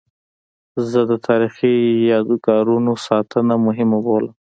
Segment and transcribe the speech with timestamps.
[0.89, 1.75] زه د تاریخي
[2.11, 4.33] یادګارونو ساتنه مهمه بولم.